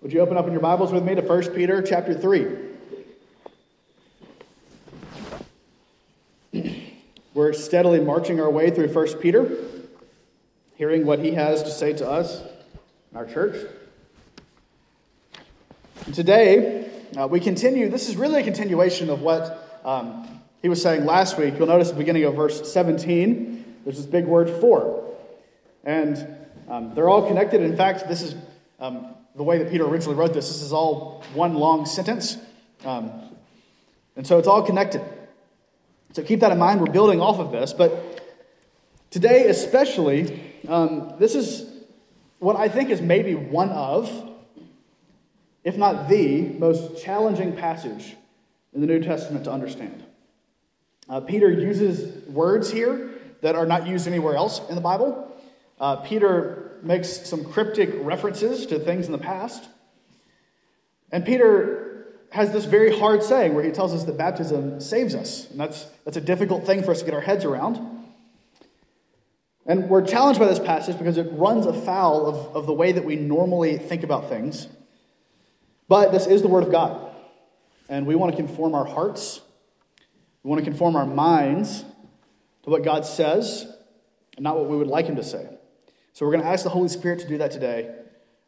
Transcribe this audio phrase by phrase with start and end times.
[0.00, 2.46] Would you open up in your Bibles with me to 1 Peter chapter 3?
[7.34, 9.50] We're steadily marching our way through 1 Peter,
[10.76, 12.44] hearing what he has to say to us,
[13.12, 13.56] our church.
[16.06, 17.88] And today, uh, we continue.
[17.88, 21.54] This is really a continuation of what um, he was saying last week.
[21.58, 25.12] You'll notice at the beginning of verse 17, there's this big word for.
[25.82, 26.24] And
[26.68, 27.62] um, they're all connected.
[27.62, 28.36] In fact, this is
[28.78, 30.48] um, the way that Peter originally wrote this.
[30.48, 32.36] This is all one long sentence.
[32.84, 33.12] Um,
[34.16, 35.00] and so it's all connected.
[36.12, 36.80] So keep that in mind.
[36.80, 37.72] We're building off of this.
[37.72, 38.20] But
[39.10, 41.70] today, especially, um, this is
[42.40, 44.10] what I think is maybe one of,
[45.62, 48.16] if not the, most challenging passage
[48.74, 50.02] in the New Testament to understand.
[51.08, 53.10] Uh, Peter uses words here
[53.42, 55.27] that are not used anywhere else in the Bible.
[55.80, 59.68] Uh, Peter makes some cryptic references to things in the past.
[61.10, 65.50] And Peter has this very hard saying where he tells us that baptism saves us.
[65.50, 67.78] And that's, that's a difficult thing for us to get our heads around.
[69.66, 73.04] And we're challenged by this passage because it runs afoul of, of the way that
[73.04, 74.66] we normally think about things.
[75.88, 77.14] But this is the Word of God.
[77.88, 79.40] And we want to conform our hearts,
[80.42, 81.84] we want to conform our minds
[82.62, 83.66] to what God says
[84.36, 85.48] and not what we would like Him to say.
[86.18, 87.94] So we're going to ask the Holy Spirit to do that today, and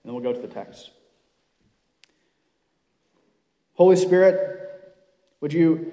[0.04, 0.90] then we'll go to the text.
[3.74, 4.98] Holy Spirit,
[5.40, 5.92] would you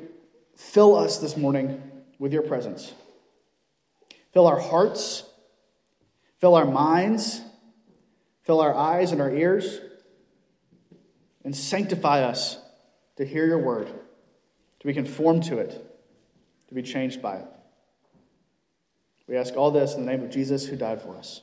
[0.55, 1.79] fill us this morning
[2.17, 2.95] with your presence?
[4.33, 5.23] Fill our hearts,
[6.39, 7.41] fill our minds,
[8.41, 9.79] fill our eyes and our ears,
[11.43, 12.57] and sanctify us
[13.17, 13.87] to hear your word,
[14.79, 15.69] to be conformed to it,
[16.69, 17.45] to be changed by it.
[19.27, 21.41] We ask all this in the name of Jesus who died for us.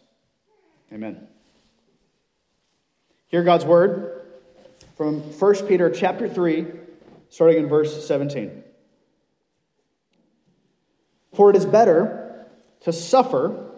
[0.94, 1.26] Amen.
[3.26, 4.26] Hear God's word
[4.96, 6.66] from 1 Peter chapter 3,
[7.30, 8.62] starting in verse 17.
[11.34, 12.46] For it is better
[12.82, 13.72] to suffer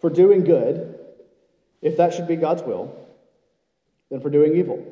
[0.00, 0.98] for doing good,
[1.80, 3.06] if that should be God's will,
[4.10, 4.84] than for doing evil.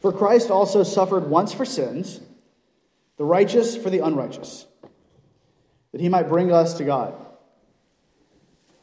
[0.00, 2.18] For Christ also suffered once for sins,
[3.18, 4.66] the righteous for the unrighteous,
[5.92, 7.14] that he might bring us to God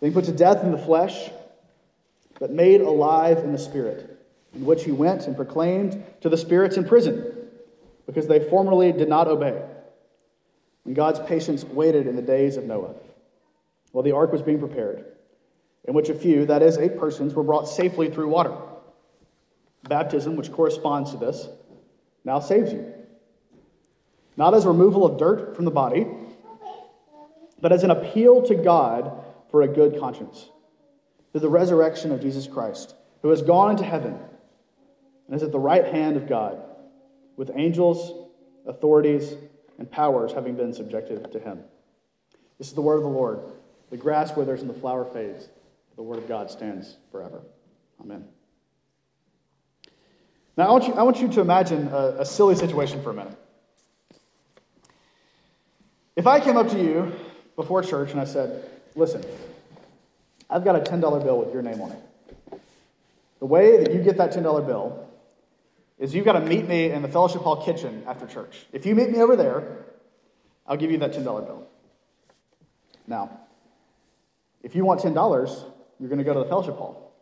[0.05, 1.31] being put to death in the flesh,
[2.39, 4.23] but made alive in the spirit,
[4.53, 7.25] in which he went and proclaimed to the spirits in prison,
[8.05, 9.59] because they formerly did not obey.
[10.85, 12.93] And God's patience waited in the days of Noah,
[13.93, 15.03] while the ark was being prepared,
[15.85, 18.55] in which a few, that is, eight persons, were brought safely through water.
[19.89, 21.47] Baptism, which corresponds to this,
[22.23, 22.93] now saves you.
[24.37, 26.05] Not as removal of dirt from the body,
[27.59, 29.23] but as an appeal to God
[29.55, 30.49] for a good conscience
[31.31, 34.19] through the resurrection of Jesus Christ, who has gone into heaven
[35.27, 36.61] and is at the right hand of God,
[37.37, 38.27] with angels,
[38.65, 39.33] authorities,
[39.79, 41.59] and powers having been subjected to him.
[42.57, 43.39] This is the word of the Lord.
[43.91, 45.45] The grass withers and the flower fades.
[45.45, 47.41] But the word of God stands forever.
[48.01, 48.25] Amen.
[50.57, 53.13] Now, I want you, I want you to imagine a, a silly situation for a
[53.13, 53.39] minute.
[56.17, 57.13] If I came up to you
[57.55, 59.25] before church and I said, Listen,
[60.49, 62.59] I've got a $10 bill with your name on it.
[63.39, 65.07] The way that you get that $10 bill
[65.97, 68.65] is you've got to meet me in the fellowship hall kitchen after church.
[68.71, 69.85] If you meet me over there,
[70.67, 71.67] I'll give you that $10 bill.
[73.07, 73.39] Now,
[74.63, 75.63] if you want $10,
[75.99, 77.13] you're going to go to the fellowship hall.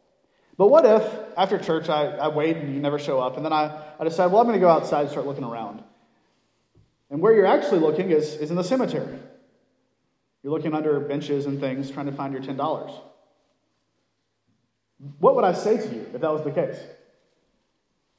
[0.58, 1.04] But what if
[1.36, 4.28] after church I, I wait and you never show up, and then I, I decide,
[4.28, 5.84] well, I'm going to go outside and start looking around?
[7.10, 9.18] And where you're actually looking is, is in the cemetery.
[10.44, 12.94] You're looking under benches and things trying to find your $10.
[15.20, 16.78] What would I say to you if that was the case?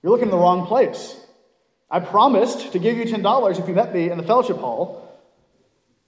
[0.02, 1.16] You're looking in the wrong place.
[1.90, 5.00] I promised to give you $10 if you met me in the fellowship hall,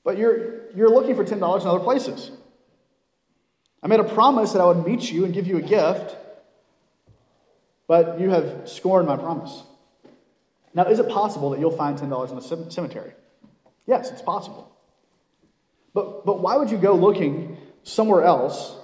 [0.05, 2.31] but you're, you're looking for $10 in other places.
[3.83, 6.17] I made a promise that I would meet you and give you a gift,
[7.87, 9.63] but you have scorned my promise.
[10.75, 13.13] Now, is it possible that you'll find $10 in the cemetery?
[13.87, 14.77] Yes, it's possible.
[15.95, 18.77] But, but why would you go looking somewhere else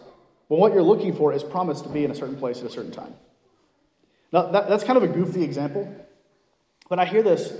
[0.52, 2.70] when what you're looking for is promised to be in a certain place at a
[2.70, 3.14] certain time?
[4.32, 5.90] Now, that, that's kind of a goofy example,
[6.90, 7.54] but I hear this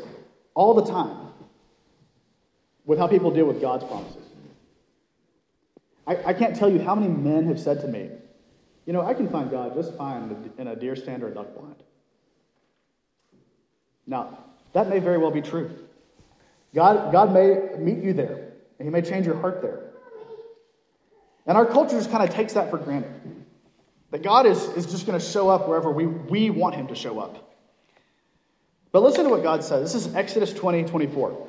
[0.53, 1.29] all the time
[2.85, 4.27] with how people deal with God's promises.
[6.07, 8.11] I, I can't tell you how many men have said to me,
[8.85, 11.55] you know, I can find God just fine in a deer stand or a duck
[11.59, 11.83] blind.
[14.07, 14.37] Now,
[14.75, 15.71] that may very well be true.
[16.75, 18.53] God, God may meet you there.
[18.79, 19.92] And He may change your heart there.
[21.47, 23.13] And our culture just kind of takes that for granted.
[24.11, 26.95] That God is, is just going to show up wherever we, we want him to
[26.95, 27.53] show up.
[28.93, 29.93] But listen to what God says.
[29.93, 31.49] This is Exodus 20, 24.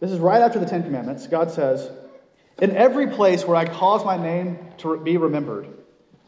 [0.00, 1.26] This is right after the Ten Commandments.
[1.26, 1.90] God says,
[2.60, 5.66] In every place where I cause my name to be remembered,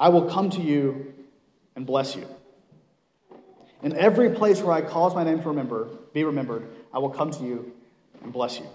[0.01, 1.13] I will come to you
[1.75, 2.27] and bless you.
[3.83, 7.31] In every place where I cause my name to remember, be remembered, I will come
[7.33, 7.73] to you
[8.23, 8.67] and bless you.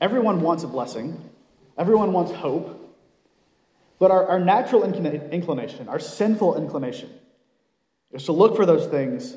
[0.00, 1.30] Everyone wants a blessing.
[1.76, 2.76] Everyone wants hope.
[3.98, 7.10] But our, our natural inclination, our sinful inclination,
[8.12, 9.36] is to look for those things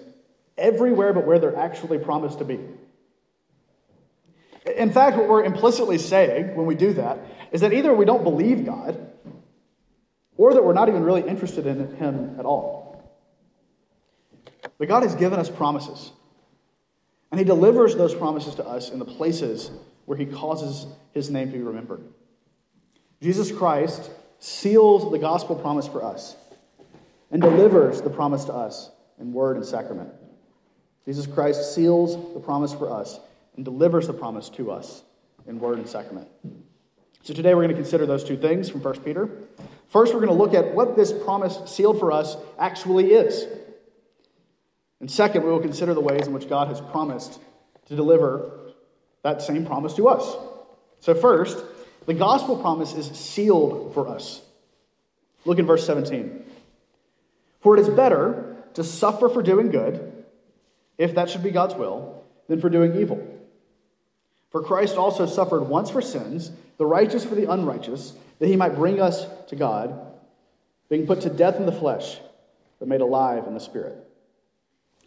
[0.57, 2.59] everywhere but where they're actually promised to be.
[4.77, 7.19] In fact, what we're implicitly saying when we do that
[7.51, 9.11] is that either we don't believe God
[10.37, 13.03] or that we're not even really interested in Him at all.
[14.77, 16.11] But God has given us promises,
[17.31, 19.69] and He delivers those promises to us in the places
[20.05, 22.03] where He causes His name to be remembered.
[23.21, 26.35] Jesus Christ seals the gospel promise for us
[27.31, 30.09] and delivers the promise to us in word and sacrament.
[31.05, 33.19] Jesus Christ seals the promise for us
[33.55, 35.03] and delivers the promise to us
[35.47, 36.27] in word and sacrament.
[37.23, 39.29] So today we're going to consider those two things from 1 Peter.
[39.89, 43.45] First, we're going to look at what this promise sealed for us actually is.
[44.99, 47.39] And second, we will consider the ways in which God has promised
[47.87, 48.59] to deliver
[49.23, 50.35] that same promise to us.
[50.99, 51.63] So, first,
[52.05, 54.41] the gospel promise is sealed for us.
[55.45, 56.45] Look in verse 17.
[57.61, 60.25] For it is better to suffer for doing good,
[60.97, 63.25] if that should be God's will, than for doing evil.
[64.51, 68.75] For Christ also suffered once for sins, the righteous for the unrighteous, that he might
[68.75, 69.99] bring us to God,
[70.89, 72.19] being put to death in the flesh,
[72.79, 73.97] but made alive in the spirit.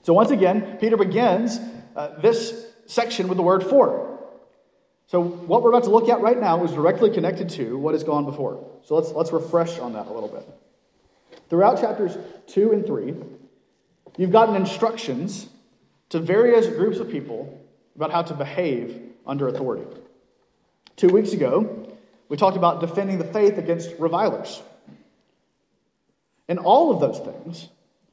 [0.02, 1.58] So once again, Peter begins
[1.94, 4.18] uh, this section with the word for.
[5.08, 8.02] So what we're about to look at right now is directly connected to what has
[8.02, 8.64] gone before.
[8.84, 10.48] So let's, let's refresh on that a little bit.
[11.48, 12.16] Throughout chapters
[12.48, 13.14] 2 and 3,
[14.16, 15.48] you've gotten instructions
[16.08, 17.60] to various groups of people
[17.94, 19.86] about how to behave under authority.
[20.96, 21.94] Two weeks ago,
[22.28, 24.62] we talked about defending the faith against revilers.
[26.48, 27.68] In all of those things,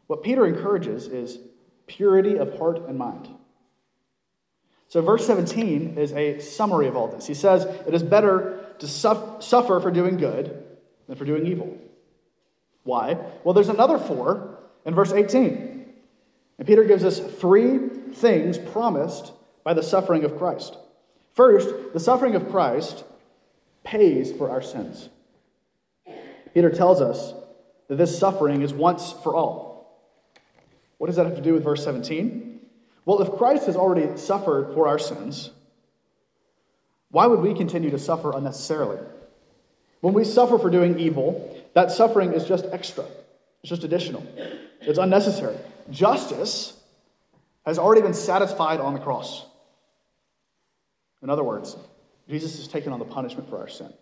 [0.07, 1.39] what Peter encourages is
[1.87, 3.29] purity of heart and mind.
[4.93, 7.25] So, verse 17 is a summary of all this.
[7.25, 10.63] He says, It is better to suffer for doing good
[11.07, 11.79] than for doing evil.
[12.83, 13.17] Why?
[13.43, 15.93] Well, there's another for in verse 18.
[16.59, 17.79] And Peter gives us three
[18.13, 19.31] things promised
[19.63, 20.77] by the suffering of Christ.
[21.33, 23.03] First, the suffering of Christ
[23.83, 25.09] pays for our sins.
[26.53, 27.33] Peter tells us
[27.87, 29.99] that this suffering is once for all.
[30.99, 32.52] What does that have to do with verse 17?
[33.05, 35.51] Well, if Christ has already suffered for our sins,
[37.09, 38.97] why would we continue to suffer unnecessarily?
[40.01, 43.05] When we suffer for doing evil, that suffering is just extra,
[43.61, 44.25] it's just additional,
[44.81, 45.57] it's unnecessary.
[45.89, 46.77] Justice
[47.65, 49.45] has already been satisfied on the cross.
[51.21, 51.77] In other words,
[52.27, 53.93] Jesus has taken on the punishment for our sin,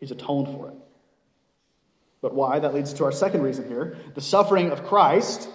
[0.00, 0.74] He's atoned for it.
[2.20, 2.58] But why?
[2.58, 3.96] That leads to our second reason here.
[4.14, 5.48] The suffering of Christ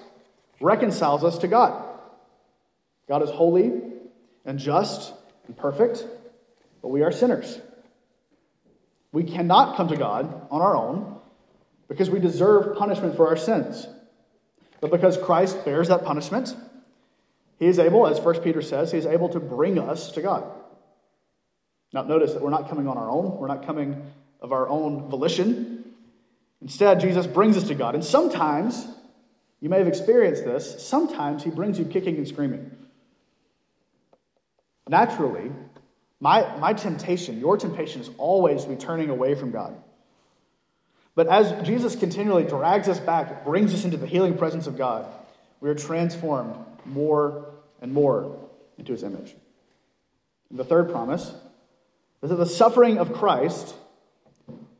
[0.62, 1.93] reconciles us to God.
[3.08, 3.82] God is holy
[4.46, 5.14] and just
[5.48, 6.06] and perfect,
[6.82, 7.60] but we are sinners.
[9.12, 11.20] We cannot come to God on our own
[11.88, 13.88] because we deserve punishment for our sins.
[14.82, 16.56] But because Christ bears that punishment,
[17.60, 20.44] he is able, as 1 Peter says, he is able to bring us to God.
[21.94, 25.10] Now, notice that we're not coming on our own, we're not coming of our own
[25.10, 25.86] volition.
[26.62, 27.94] Instead, Jesus brings us to God.
[27.94, 28.88] And sometimes,
[29.62, 32.72] you may have experienced this, sometimes he brings you kicking and screaming.
[34.88, 35.52] Naturally,
[36.20, 39.76] my, my temptation, your temptation, is always to be turning away from God.
[41.16, 45.06] But as Jesus continually drags us back, brings us into the healing presence of God,
[45.60, 48.38] we are transformed more and more
[48.78, 49.36] into his image.
[50.50, 51.34] And the third promise
[52.22, 53.76] is that the suffering of Christ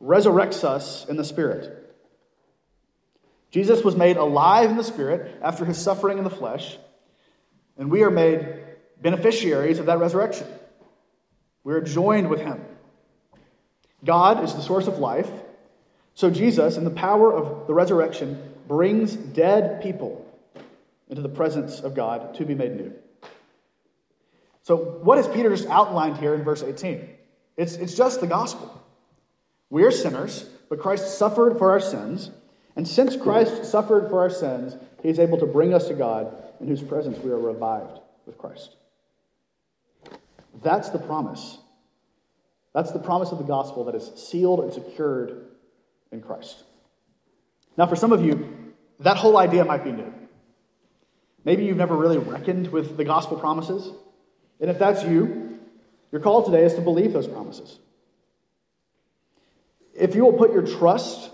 [0.02, 1.80] resurrects us in the Spirit.
[3.50, 6.76] Jesus was made alive in the Spirit after his suffering in the flesh,
[7.78, 8.63] and we are made
[9.00, 10.46] beneficiaries of that resurrection.
[11.62, 12.64] We are joined with him.
[14.04, 15.28] God is the source of life,
[16.14, 20.24] so Jesus, in the power of the resurrection, brings dead people
[21.08, 22.92] into the presence of God to be made new.
[24.62, 27.08] So, what has Peter just outlined here in verse 18?
[27.56, 28.82] It's, it's just the gospel.
[29.70, 32.30] We are sinners, but Christ suffered for our sins.
[32.76, 36.34] And since Christ suffered for our sins, he is able to bring us to God,
[36.60, 38.76] in whose presence we are revived with Christ.
[40.62, 41.58] That's the promise.
[42.72, 45.46] That's the promise of the gospel that is sealed and secured
[46.10, 46.64] in Christ.
[47.76, 50.12] Now, for some of you, that whole idea might be new.
[51.44, 53.92] Maybe you've never really reckoned with the gospel promises.
[54.60, 55.58] And if that's you,
[56.10, 57.78] your call today is to believe those promises.
[59.94, 61.30] If you will put your trust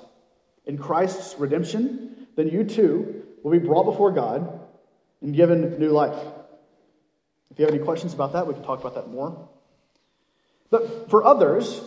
[0.66, 4.60] in Christ's redemption, then you too will be brought before God
[5.22, 6.18] and given new life.
[7.50, 9.48] If you have any questions about that, we can talk about that more.
[10.70, 11.80] But for others,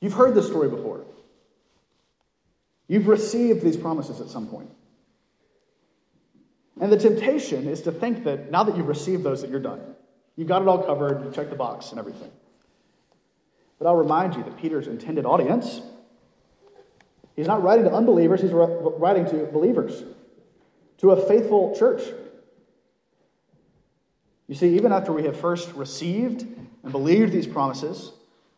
[0.00, 1.04] you've heard this story before.
[2.88, 4.70] You've received these promises at some point.
[6.80, 9.80] And the temptation is to think that now that you've received those, that you're done.
[10.36, 12.30] You've got it all covered, you check the box and everything.
[13.78, 15.82] But I'll remind you that Peter's intended audience,
[17.36, 20.02] he's not writing to unbelievers, he's writing to believers,
[20.98, 22.02] to a faithful church.
[24.52, 28.12] You see, even after we have first received and believed these promises,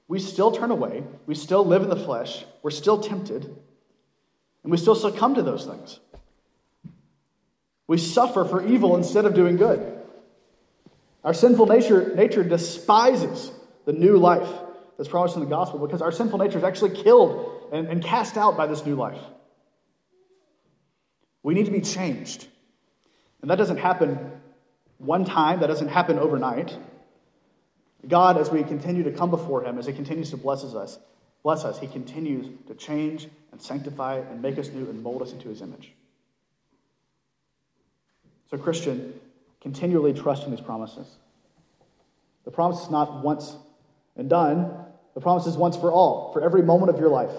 [0.08, 4.76] we still turn away, we still live in the flesh, we're still tempted, and we
[4.76, 6.00] still succumb to those things.
[7.86, 10.02] We suffer for evil instead of doing good.
[11.22, 13.52] Our sinful nature, nature despises
[13.84, 14.50] the new life
[14.96, 18.36] that's promised in the gospel because our sinful nature is actually killed and, and cast
[18.36, 19.22] out by this new life.
[21.44, 22.48] We need to be changed.
[23.42, 24.40] And that doesn't happen
[24.98, 26.76] one time, that doesn't happen overnight.
[28.06, 30.98] God, as we continue to come before Him, as He continues to bless us,
[31.42, 35.32] bless us, He continues to change and sanctify and make us new and mold us
[35.32, 35.92] into His image.
[38.50, 39.18] So, Christian,
[39.60, 41.06] continually trust in these promises.
[42.44, 43.56] The promise is not once
[44.16, 44.70] and done,
[45.14, 47.32] the promise is once for all, for every moment of your life.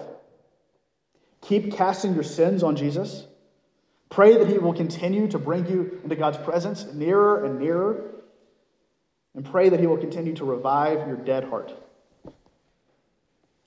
[1.42, 3.24] Keep casting your sins on Jesus.
[4.10, 8.12] Pray that He will continue to bring you into God's presence nearer and nearer.
[9.34, 11.72] And pray that He will continue to revive your dead heart.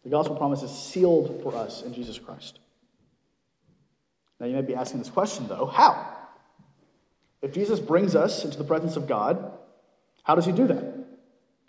[0.04, 2.60] The gospel promise is sealed for us in Jesus Christ.
[4.40, 6.16] Now, you may be asking this question, though how?
[7.42, 9.52] If Jesus brings us into the presence of God,
[10.24, 10.96] how does He do that?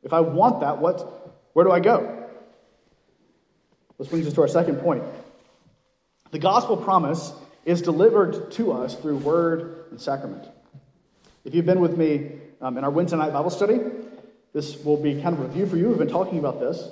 [0.02, 2.28] If I want that, what, where do I go?
[3.98, 5.04] This brings us to our second point.
[6.30, 7.32] The gospel promise
[7.64, 10.46] is delivered to us through word and sacrament.
[11.44, 13.80] If you've been with me um, in our Wednesday night Bible study,
[14.52, 15.88] this will be kind of a review for you.
[15.88, 16.88] We've been talking about this.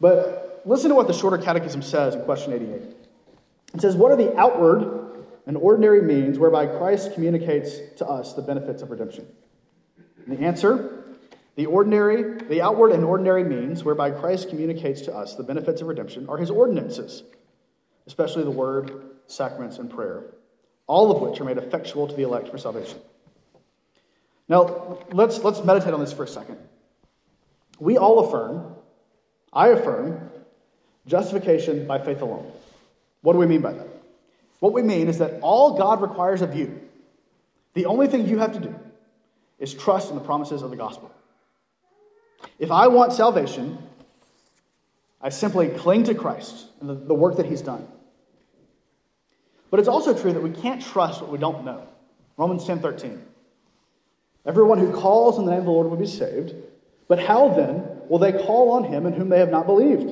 [0.00, 2.82] But listen to what the Shorter Catechism says in question 88.
[3.74, 8.42] It says, What are the outward and ordinary means whereby Christ communicates to us the
[8.42, 9.26] benefits of redemption?
[10.26, 11.04] And the answer
[11.56, 15.88] the ordinary, the outward and ordinary means whereby Christ communicates to us the benefits of
[15.88, 17.22] redemption are his ordinances,
[18.06, 20.24] especially the word, sacraments, and prayer,
[20.86, 22.98] all of which are made effectual to the elect for salvation.
[24.48, 26.58] Now, let's, let's meditate on this for a second.
[27.78, 28.74] We all affirm,
[29.52, 30.30] I affirm,
[31.06, 32.50] justification by faith alone.
[33.22, 33.88] What do we mean by that?
[34.60, 36.80] What we mean is that all God requires of you,
[37.74, 38.74] the only thing you have to do,
[39.58, 41.12] is trust in the promises of the gospel.
[42.58, 43.78] If I want salvation,
[45.20, 47.86] I simply cling to Christ and the, the work that he's done.
[49.70, 51.86] But it's also true that we can't trust what we don't know.
[52.36, 53.22] Romans 10 13.
[54.44, 56.54] Everyone who calls in the name of the Lord will be saved.
[57.08, 60.08] But how then will they call on him in whom they have not believed?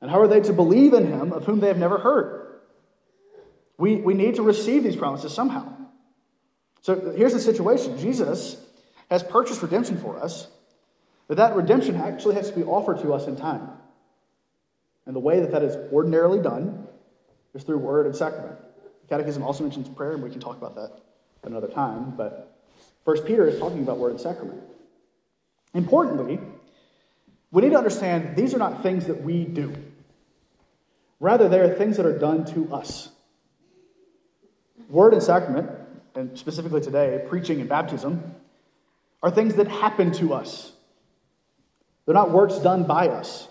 [0.00, 2.60] And how are they to believe in him of whom they have never heard?
[3.76, 5.72] We, we need to receive these promises somehow.
[6.80, 8.64] So here's the situation Jesus
[9.10, 10.48] has purchased redemption for us,
[11.26, 13.68] but that redemption actually has to be offered to us in time.
[15.06, 16.87] And the way that that is ordinarily done
[17.54, 18.58] is through word and sacrament.
[19.02, 20.92] The Catechism also mentions prayer, and we can talk about that
[21.44, 22.58] another time, but
[23.04, 24.60] First Peter is talking about word and sacrament.
[25.74, 26.38] Importantly,
[27.50, 29.74] we need to understand these are not things that we do.
[31.20, 33.10] Rather, they are things that are done to us.
[34.88, 35.70] Word and sacrament,
[36.14, 38.34] and specifically today, preaching and baptism,
[39.22, 40.72] are things that happen to us.
[42.04, 43.48] They're not works done by us.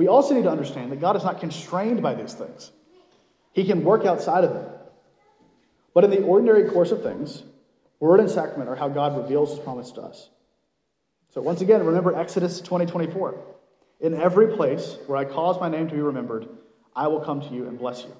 [0.00, 2.72] We also need to understand that God is not constrained by these things,
[3.52, 4.64] He can work outside of them.
[5.92, 7.42] But in the ordinary course of things,
[7.98, 10.30] word and sacrament are how God reveals His promise to us.
[11.34, 13.44] So, once again, remember Exodus 20 24.
[14.00, 16.48] In every place where I cause my name to be remembered,
[16.96, 18.16] I will come to you and bless you.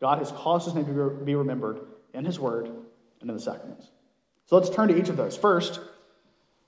[0.00, 1.80] God has caused His name to be remembered
[2.12, 2.66] in His word
[3.20, 3.88] and in the sacraments.
[4.46, 5.36] So let's turn to each of those.
[5.36, 5.80] First,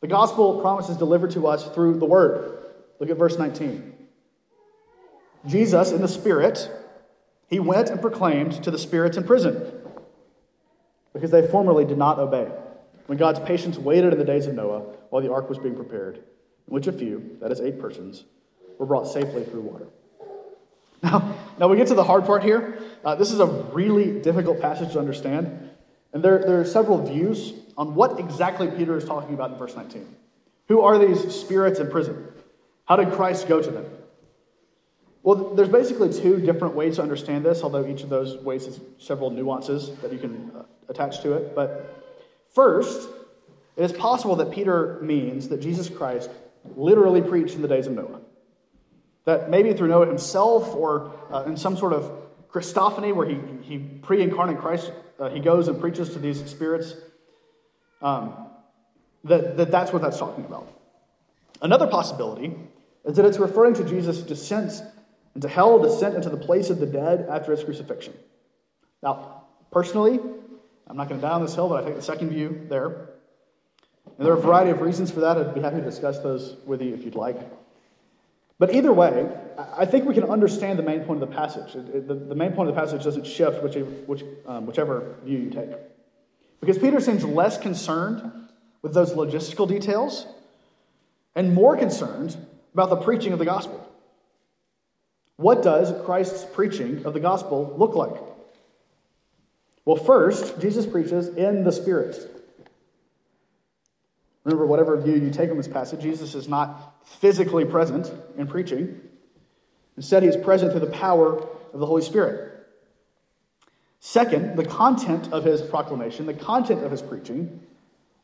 [0.01, 2.56] the gospel promise is delivered to us through the word.
[2.99, 3.95] Look at verse 19.
[5.47, 6.71] Jesus, in the Spirit,
[7.49, 9.73] he went and proclaimed to the spirits in prison
[11.13, 12.51] because they formerly did not obey,
[13.07, 16.17] when God's patience waited in the days of Noah while the ark was being prepared,
[16.17, 18.25] in which a few, that is, eight persons,
[18.79, 19.87] were brought safely through water.
[21.03, 22.79] Now, now we get to the hard part here.
[23.05, 25.71] Uh, this is a really difficult passage to understand.
[26.13, 29.77] And there, there are several views on what exactly Peter is talking about in verse
[29.77, 30.07] 19.
[30.69, 32.29] Who are these spirits in prison?
[32.87, 33.85] How did Christ go to them?
[35.23, 38.81] Well, there's basically two different ways to understand this, although each of those ways has
[38.99, 41.53] several nuances that you can uh, attach to it.
[41.53, 42.05] But
[42.55, 43.09] first,
[43.77, 46.31] it is possible that Peter means that Jesus Christ
[46.77, 48.21] literally preached in the days of Noah.
[49.25, 52.09] That maybe through Noah himself or uh, in some sort of
[52.49, 56.95] Christophany where he, he pre incarnate Christ, uh, he goes and preaches to these spirits,
[58.01, 58.33] um,
[59.25, 60.73] that, that that's what that's talking about.
[61.61, 62.55] Another possibility
[63.07, 64.83] is that it's referring to Jesus' descent
[65.35, 68.15] into hell, descent into the place of the dead after his crucifixion.
[69.03, 70.19] Now, personally,
[70.89, 73.11] I'm not going to die on this hill, but I take the second view there.
[74.19, 75.37] And there are a variety of reasons for that.
[75.37, 77.39] I'd be happy to discuss those with you if you'd like.
[78.59, 79.29] But either way,
[79.77, 81.75] I think we can understand the main point of the passage.
[81.75, 83.63] The, main point of the passage doesn't shift
[84.47, 85.71] um, whichever view you take.
[86.61, 88.33] Because Peter seems less concerned
[88.81, 90.27] with those logistical details
[91.35, 92.37] and more concerned
[92.77, 93.91] about the preaching of the gospel.
[95.37, 98.21] What does Christ's preaching of the gospel look like?
[99.87, 102.19] Well, first, Jesus preaches in the Spirit.
[104.45, 109.01] Remember, whatever view you take on this passage, Jesus is not physically present in preaching.
[109.97, 112.53] Instead, he is present through the power of the Holy Spirit.
[114.01, 117.59] Second, the content of his proclamation, the content of his preaching,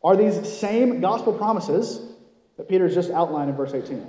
[0.04, 2.02] are these same gospel promises
[2.58, 4.06] that Peter's just outlined in verse 18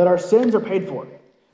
[0.00, 1.06] that our sins are paid for,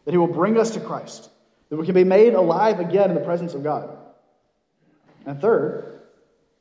[0.04, 1.30] that he will bring us to Christ,
[1.68, 3.90] that we can be made alive again in the presence of God.
[5.26, 5.98] And third,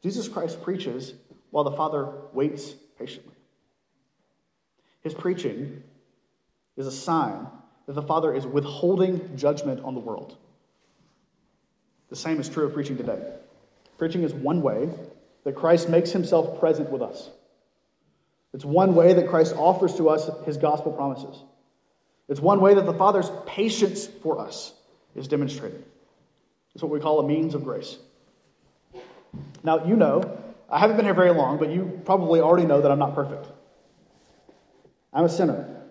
[0.01, 1.13] Jesus Christ preaches
[1.51, 3.35] while the Father waits patiently.
[5.03, 5.83] His preaching
[6.75, 7.45] is a sign
[7.85, 10.37] that the Father is withholding judgment on the world.
[12.09, 13.21] The same is true of preaching today.
[13.99, 14.89] Preaching is one way
[15.43, 17.29] that Christ makes himself present with us.
[18.55, 21.43] It's one way that Christ offers to us his gospel promises.
[22.27, 24.73] It's one way that the Father's patience for us
[25.15, 25.83] is demonstrated.
[26.73, 27.97] It's what we call a means of grace.
[29.63, 32.91] Now, you know, I haven't been here very long, but you probably already know that
[32.91, 33.47] I'm not perfect.
[35.13, 35.83] I'm a sinner.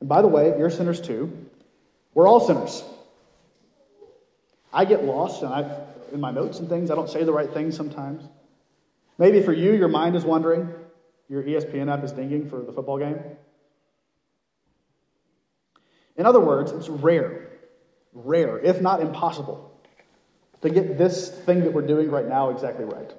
[0.00, 1.46] And by the way, you're sinners too.
[2.14, 2.84] We're all sinners.
[4.72, 5.80] I get lost and I,
[6.12, 8.22] in my notes and things, I don't say the right things sometimes.
[9.18, 10.72] Maybe for you, your mind is wandering,
[11.28, 13.18] your ESPN app is dinging for the football game.
[16.18, 17.48] In other words, it's rare,
[18.12, 19.72] rare, if not impossible,
[20.60, 23.12] to get this thing that we're doing right now exactly right.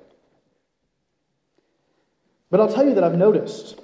[2.51, 3.79] But I'll tell you that I've noticed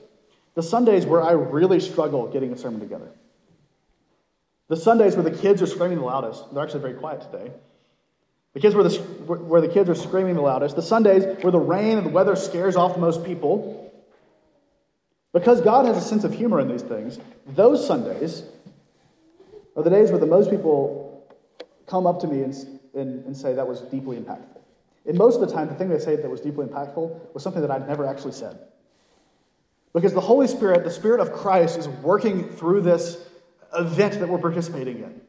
[0.53, 3.09] the Sundays where I really struggle getting a sermon together.
[4.67, 6.53] The Sundays where the kids are screaming the loudest.
[6.53, 7.51] They're actually very quiet today.
[8.53, 10.75] The kids where the, where the kids are screaming the loudest.
[10.75, 13.93] The Sundays where the rain and the weather scares off most people.
[15.33, 18.43] Because God has a sense of humor in these things, those Sundays
[19.75, 21.27] are the days where the most people
[21.87, 22.53] come up to me and,
[22.93, 24.61] and, and say that was deeply impactful.
[25.05, 27.61] And most of the time, the thing they say that was deeply impactful was something
[27.61, 28.57] that I'd never actually said.
[29.93, 33.17] Because the Holy Spirit, the Spirit of Christ, is working through this
[33.77, 35.21] event that we're participating in.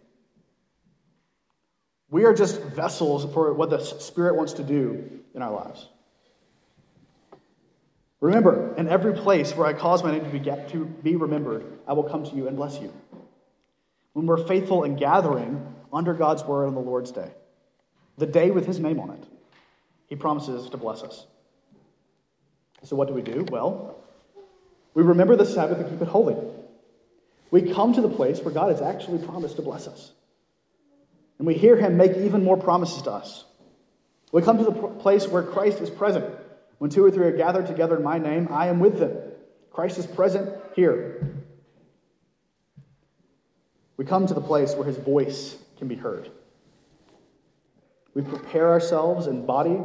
[2.09, 5.89] We are just vessels for what the Spirit wants to do in our lives.
[8.21, 11.93] Remember, in every place where I cause my name to be, to be remembered, I
[11.93, 12.93] will come to you and bless you.
[14.17, 17.33] When we're faithful in gathering under God's word on the Lord's day,
[18.17, 19.23] the day with his name on it,
[20.07, 21.27] he promises to bless us.
[22.83, 23.45] So, what do we do?
[23.51, 23.99] Well,
[24.95, 26.35] we remember the Sabbath and keep it holy.
[27.51, 30.13] We come to the place where God has actually promised to bless us.
[31.37, 33.45] And we hear him make even more promises to us.
[34.33, 36.25] We come to the place where Christ is present.
[36.79, 39.15] When two or three are gathered together in my name, I am with them.
[39.71, 41.37] Christ is present here.
[43.97, 46.31] We come to the place where his voice can be heard.
[48.15, 49.79] We prepare ourselves in body,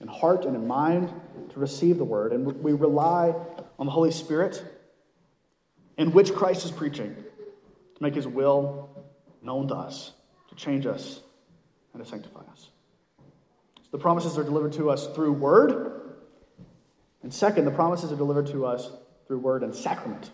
[0.00, 1.12] in heart, and in mind
[1.50, 3.34] to receive the word, and we rely
[3.78, 4.62] on the Holy Spirit,
[5.96, 7.14] in which Christ is preaching,
[7.96, 8.88] to make his will
[9.42, 10.12] known to us,
[10.48, 11.20] to change us,
[11.92, 12.70] and to sanctify us.
[13.76, 16.00] So the promises are delivered to us through word.
[17.22, 18.90] And second, the promises are delivered to us
[19.26, 20.30] through word and sacrament.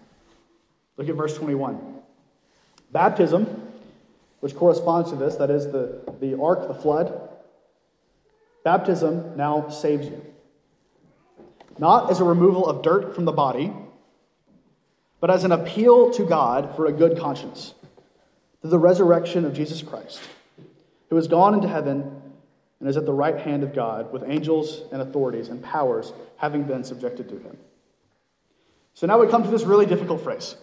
[0.97, 1.98] Look at verse 21.
[2.91, 3.73] Baptism,
[4.41, 7.29] which corresponds to this, that is the, the ark, the flood,
[8.65, 10.23] baptism now saves you
[11.79, 13.73] not as a removal of dirt from the body,
[15.21, 17.75] but as an appeal to God for a good conscience
[18.61, 20.21] through the resurrection of Jesus Christ,
[21.11, 22.23] who has gone into heaven
[22.81, 26.65] and is at the right hand of God with angels and authorities and powers having
[26.65, 27.57] been subjected to him.
[28.95, 30.57] So now we come to this really difficult phrase,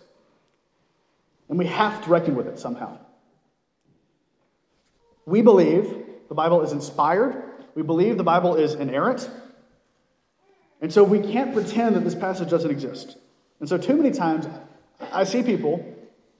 [1.49, 2.97] and we have to reckon with it somehow.
[5.25, 7.43] We believe the Bible is inspired,
[7.75, 9.29] we believe the Bible is inerrant,
[10.81, 13.17] and so we can't pretend that this passage doesn't exist.
[13.59, 14.47] And so, too many times,
[15.11, 15.83] I see people,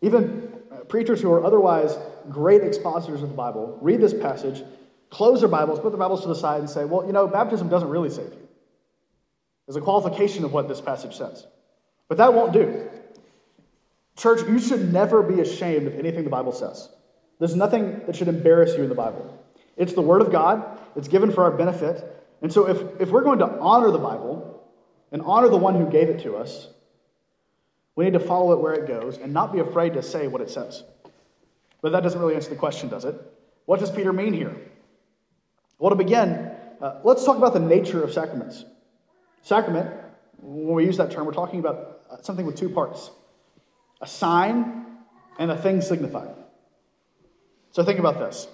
[0.01, 1.97] even uh, preachers who are otherwise
[2.29, 4.63] great expositors of the Bible, read this passage,
[5.09, 7.69] close their Bibles, put their Bibles to the side, and say, well, you know, baptism
[7.69, 8.47] doesn't really save you.
[9.65, 11.47] There's a qualification of what this passage says.
[12.07, 12.87] But that won't do.
[14.15, 16.89] Church, you should never be ashamed of anything the Bible says.
[17.39, 19.43] There's nothing that should embarrass you in the Bible.
[19.75, 22.11] It's the Word of God, it's given for our benefit.
[22.41, 24.63] And so, if, if we're going to honor the Bible
[25.11, 26.67] and honor the one who gave it to us,
[27.95, 30.41] we need to follow it where it goes and not be afraid to say what
[30.41, 30.83] it says.
[31.81, 33.15] But that doesn't really answer the question, does it?
[33.65, 34.55] What does Peter mean here?
[35.77, 36.51] Well, to begin,
[36.81, 38.63] uh, let's talk about the nature of sacraments.
[39.41, 39.91] Sacrament,
[40.41, 43.11] when we use that term, we're talking about uh, something with two parts
[44.01, 44.85] a sign
[45.37, 46.33] and a thing signified.
[47.71, 48.47] So think about this.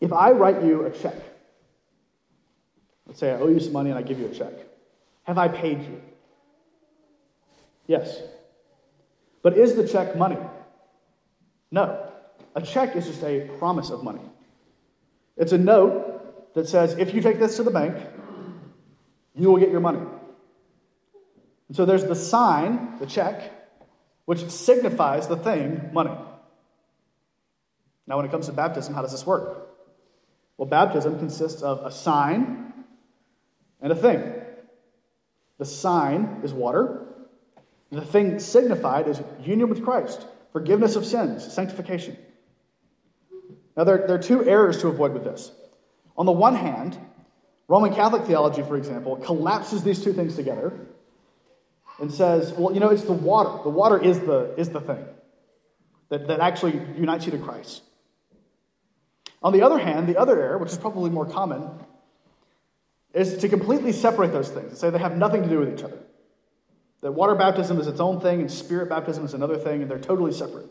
[0.00, 1.16] If I write you a check,
[3.06, 4.52] let's say I owe you some money and I give you a check,
[5.24, 6.00] have I paid you?
[7.86, 8.20] Yes.
[9.42, 10.38] But is the check money?
[11.70, 12.10] No.
[12.54, 14.22] A check is just a promise of money.
[15.36, 17.96] It's a note that says if you take this to the bank,
[19.34, 20.00] you will get your money.
[21.68, 23.57] And so there's the sign, the check,
[24.28, 26.10] which signifies the thing, money.
[28.06, 29.70] Now, when it comes to baptism, how does this work?
[30.58, 32.74] Well, baptism consists of a sign
[33.80, 34.22] and a thing.
[35.56, 37.06] The sign is water,
[37.90, 42.18] the thing signified is union with Christ, forgiveness of sins, sanctification.
[43.78, 45.52] Now, there, there are two errors to avoid with this.
[46.18, 46.98] On the one hand,
[47.66, 50.86] Roman Catholic theology, for example, collapses these two things together
[51.98, 53.62] and says, well, you know, it's the water.
[53.62, 55.04] The water is the, is the thing
[56.10, 57.82] that, that actually unites you to Christ.
[59.42, 61.68] On the other hand, the other error, which is probably more common,
[63.14, 65.84] is to completely separate those things and say they have nothing to do with each
[65.84, 65.98] other.
[67.00, 69.98] That water baptism is its own thing and spirit baptism is another thing, and they're
[69.98, 70.66] totally separate.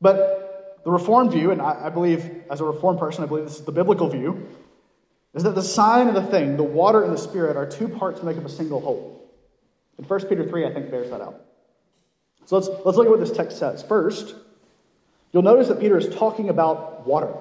[0.00, 3.58] But the Reformed view, and I, I believe as a Reformed person, I believe this
[3.58, 4.46] is the biblical view,
[5.34, 8.20] is that the sign and the thing, the water and the spirit, are two parts
[8.20, 9.30] to make up a single whole.
[9.96, 11.40] And 1 Peter 3, I think, bears that out.
[12.46, 13.82] So let's, let's look at what this text says.
[13.82, 14.34] First,
[15.32, 17.34] you'll notice that Peter is talking about water.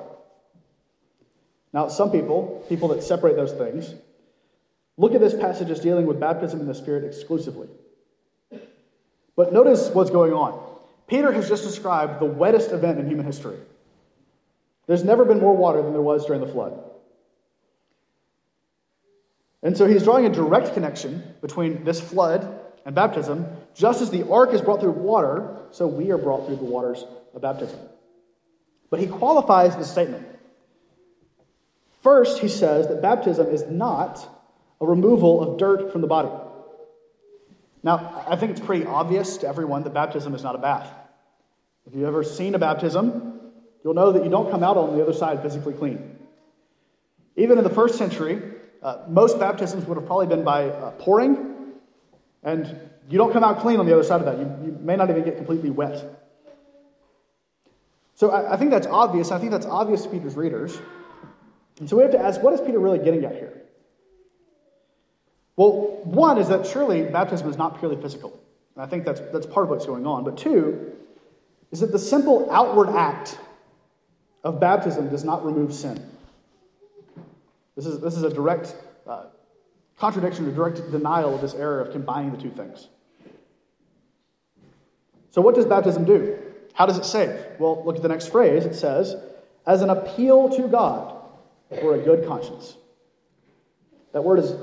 [1.73, 3.93] Now, some people, people that separate those things,
[4.97, 7.69] look at this passage as dealing with baptism in the Spirit exclusively.
[9.36, 10.60] But notice what's going on.
[11.08, 13.58] Peter has just described the wettest event in human history.
[14.88, 16.84] There's never been more water than there was during the flood.
[19.67, 23.45] And so he's drawing a direct connection between this flood and baptism.
[23.75, 27.03] Just as the ark is brought through water, so we are brought through the waters
[27.36, 27.77] of baptism.
[28.89, 30.25] But he qualifies the statement.
[32.01, 34.25] First, he says that baptism is not
[34.80, 36.30] a removal of dirt from the body.
[37.84, 40.89] Now, I think it's pretty obvious to everyone that baptism is not a bath.
[41.86, 43.41] If you've ever seen a baptism,
[43.84, 46.15] you'll know that you don't come out on the other side physically clean.
[47.36, 51.56] Even in the first century, uh, most baptisms would have probably been by uh, pouring,
[52.44, 54.38] and you don't come out clean on the other side of that.
[54.38, 56.04] You, you may not even get completely wet.
[58.16, 59.32] So I, I think that's obvious.
[59.32, 60.78] I think that's obvious to Peter's readers.
[61.80, 63.54] And so we have to ask what is Peter really getting at here?
[65.56, 68.40] Well, one is that surely baptism is not purely physical.
[68.76, 70.24] And I think that's, that's part of what's going on.
[70.24, 70.94] But two
[71.72, 73.40] is that the simple outward act
[74.44, 76.04] of baptism does not remove sin.
[77.78, 78.76] This is, this is a direct
[79.08, 79.28] uh,
[79.98, 82.90] contradiction, a direct denial of this error of combining the two things.
[85.30, 86.38] So, what does baptism do?
[86.74, 87.40] How does it save?
[87.58, 88.66] Well, look at the next phrase.
[88.66, 89.16] It says,
[89.66, 91.16] as an appeal to God
[91.80, 92.76] for a good conscience.
[94.12, 94.54] That word is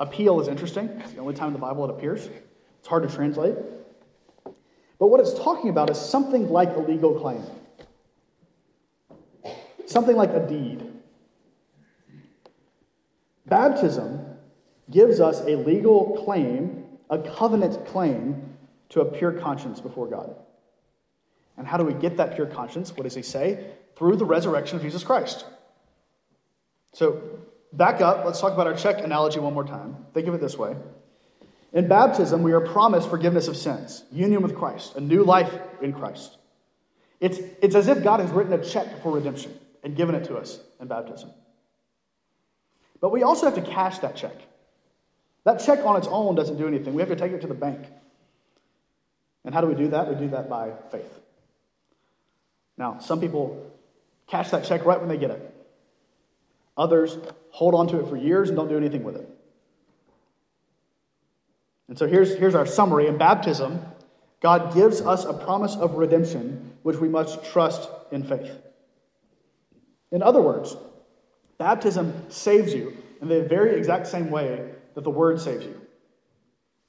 [0.00, 0.88] Appeal is interesting.
[1.00, 2.28] It's the only time in the Bible it appears.
[2.78, 3.54] It's hard to translate.
[4.98, 7.42] But what it's talking about is something like a legal claim,
[9.86, 10.90] something like a deed.
[13.46, 14.24] Baptism
[14.90, 18.56] gives us a legal claim, a covenant claim
[18.90, 20.34] to a pure conscience before God.
[21.56, 22.92] And how do we get that pure conscience?
[22.96, 23.72] What does he say?
[23.96, 25.44] Through the resurrection of Jesus Christ.
[26.92, 27.22] So,
[27.74, 29.96] Back up, let's talk about our check analogy one more time.
[30.14, 30.76] Think of it this way
[31.72, 35.52] In baptism, we are promised forgiveness of sins, union with Christ, a new life
[35.82, 36.38] in Christ.
[37.20, 40.36] It's, it's as if God has written a check for redemption and given it to
[40.36, 41.30] us in baptism.
[43.04, 44.32] But we also have to cash that check.
[45.44, 46.94] That check on its own doesn't do anything.
[46.94, 47.84] We have to take it to the bank.
[49.44, 50.08] And how do we do that?
[50.08, 51.20] We do that by faith.
[52.78, 53.70] Now, some people
[54.26, 55.54] cash that check right when they get it.
[56.78, 57.18] Others
[57.50, 59.28] hold on to it for years and don't do anything with it.
[61.88, 63.06] And so here's, here's our summary.
[63.06, 63.84] In baptism,
[64.40, 68.56] God gives us a promise of redemption, which we must trust in faith.
[70.10, 70.74] In other words,
[71.58, 75.80] baptism saves you in the very exact same way that the Word saves you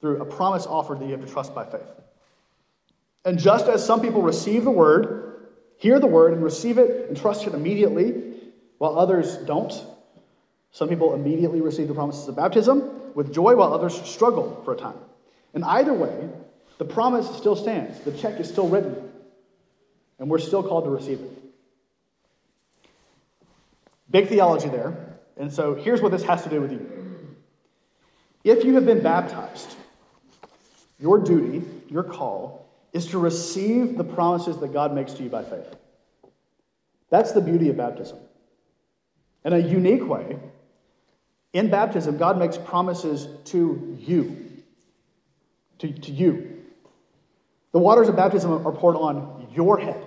[0.00, 1.80] through a promise offered that you have to trust by faith.
[3.24, 5.48] And just as some people receive the Word,
[5.78, 8.34] hear the Word, and receive it and trust it immediately,
[8.78, 9.72] while others don't,
[10.70, 14.76] some people immediately receive the promises of baptism with joy, while others struggle for a
[14.76, 14.96] time.
[15.54, 16.28] And either way,
[16.78, 19.10] the promise still stands, the check is still written,
[20.18, 21.45] and we're still called to receive it.
[24.10, 25.18] Big theology there.
[25.36, 26.90] And so here's what this has to do with you.
[28.44, 29.74] If you have been baptized,
[30.98, 35.42] your duty, your call, is to receive the promises that God makes to you by
[35.42, 35.76] faith.
[37.10, 38.18] That's the beauty of baptism.
[39.44, 40.38] In a unique way,
[41.52, 44.62] in baptism, God makes promises to you.
[45.78, 46.62] To, to you.
[47.72, 50.02] The waters of baptism are poured on your head.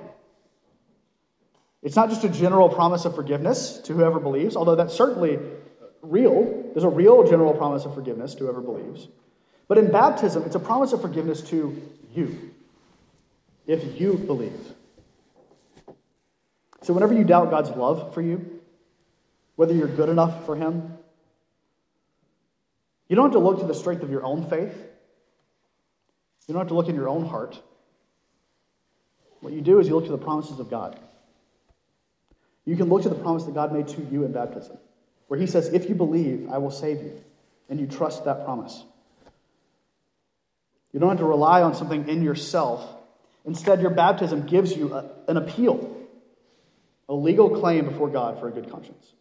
[1.81, 5.39] It's not just a general promise of forgiveness to whoever believes, although that's certainly
[6.01, 6.71] real.
[6.73, 9.07] There's a real general promise of forgiveness to whoever believes.
[9.67, 11.81] But in baptism, it's a promise of forgiveness to
[12.13, 12.51] you,
[13.67, 14.73] if you believe.
[16.81, 18.61] So whenever you doubt God's love for you,
[19.55, 20.97] whether you're good enough for Him,
[23.07, 24.75] you don't have to look to the strength of your own faith.
[26.47, 27.61] You don't have to look in your own heart.
[29.41, 30.99] What you do is you look to the promises of God.
[32.69, 34.77] You can look to the promise that God made to you in baptism,
[35.27, 37.19] where He says, If you believe, I will save you.
[37.67, 38.83] And you trust that promise.
[40.93, 42.87] You don't have to rely on something in yourself.
[43.43, 45.97] Instead, your baptism gives you a, an appeal,
[47.07, 49.13] a legal claim before God for a good conscience.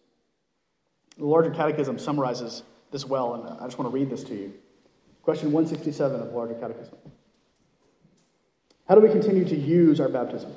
[1.17, 4.53] The larger catechism summarizes this well, and I just want to read this to you.
[5.23, 6.99] Question 167 of the larger catechism.
[8.87, 10.53] How do we continue to use our baptism?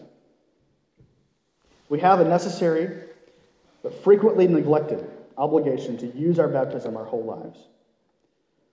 [1.92, 2.90] We have a necessary
[3.84, 5.06] but frequently neglected
[5.38, 7.60] obligation to use our baptism our whole lives,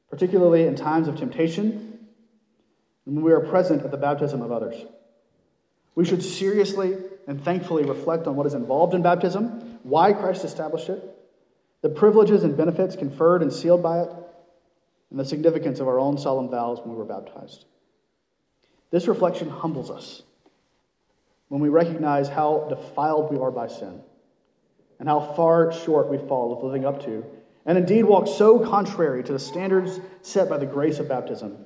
[0.09, 1.99] particularly in times of temptation
[3.07, 4.85] and when we are present at the baptism of others.
[5.97, 10.89] We should seriously and thankfully reflect on what is involved in baptism, why Christ established
[10.89, 11.03] it,
[11.83, 14.13] the privileges and benefits conferred and sealed by it,
[15.11, 17.65] and the significance of our own solemn vows when we were baptized.
[18.93, 20.23] This reflection humbles us
[21.49, 24.01] when we recognize how defiled we are by sin
[24.99, 27.25] and how far short we fall of living up to,
[27.65, 31.57] and indeed walk so contrary to the standards set by the grace of baptism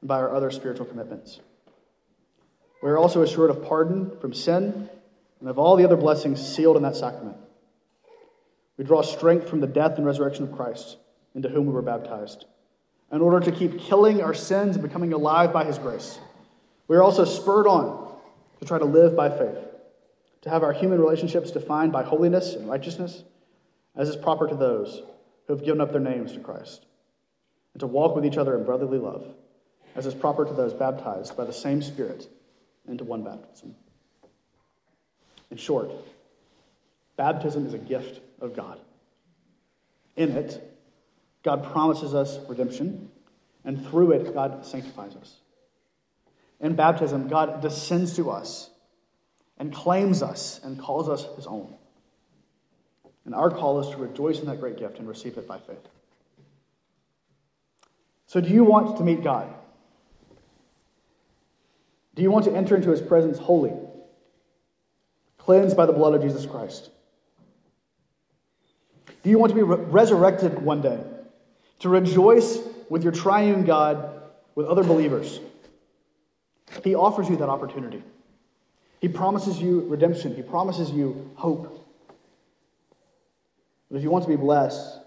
[0.00, 1.40] and by our other spiritual commitments.
[2.82, 4.88] We are also assured of pardon from sin
[5.40, 7.36] and of all the other blessings sealed in that sacrament.
[8.76, 10.96] We draw strength from the death and resurrection of Christ,
[11.34, 12.46] into whom we were baptized,
[13.12, 16.18] in order to keep killing our sins and becoming alive by his grace.
[16.86, 18.07] We are also spurred on
[18.58, 19.58] to try to live by faith,
[20.42, 23.22] to have our human relationships defined by holiness and righteousness,
[23.96, 25.02] as is proper to those
[25.46, 26.86] who have given up their names to Christ,
[27.74, 29.24] and to walk with each other in brotherly love,
[29.96, 32.28] as is proper to those baptized by the same Spirit
[32.86, 33.74] into one baptism.
[35.50, 35.90] In short,
[37.16, 38.78] baptism is a gift of God.
[40.16, 40.62] In it,
[41.42, 43.10] God promises us redemption,
[43.64, 45.36] and through it, God sanctifies us.
[46.60, 48.70] In baptism, God descends to us
[49.58, 51.74] and claims us and calls us his own.
[53.24, 55.86] And our call is to rejoice in that great gift and receive it by faith.
[58.26, 59.52] So, do you want to meet God?
[62.14, 63.72] Do you want to enter into his presence holy,
[65.38, 66.90] cleansed by the blood of Jesus Christ?
[69.22, 71.00] Do you want to be re- resurrected one day,
[71.80, 74.22] to rejoice with your triune God
[74.54, 75.40] with other believers?
[76.84, 78.02] He offers you that opportunity.
[79.00, 81.86] He promises you redemption, He promises you hope.
[83.90, 85.00] But if you want to be blessed,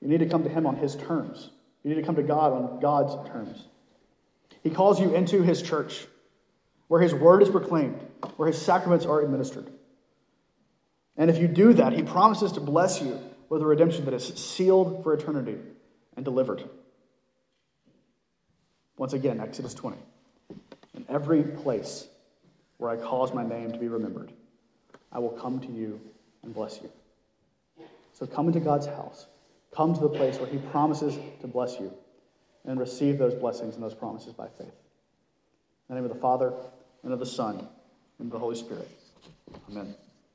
[0.00, 1.50] you need to come to Him on His terms.
[1.82, 3.64] You need to come to God on God's terms.
[4.62, 6.06] He calls you into His church,
[6.88, 8.00] where His word is proclaimed,
[8.36, 9.70] where His sacraments are administered.
[11.16, 13.18] And if you do that, He promises to bless you
[13.48, 15.56] with a redemption that is sealed for eternity
[16.16, 16.68] and delivered.
[18.98, 19.96] Once again, Exodus 20.
[20.96, 22.08] In every place
[22.78, 24.32] where I cause my name to be remembered,
[25.12, 26.00] I will come to you
[26.42, 26.90] and bless you.
[28.12, 29.26] So come into God's house.
[29.74, 31.92] Come to the place where He promises to bless you
[32.64, 34.74] and receive those blessings and those promises by faith.
[35.88, 36.52] In the name of the Father,
[37.02, 37.68] and of the Son,
[38.18, 38.90] and of the Holy Spirit.
[39.70, 39.94] Amen.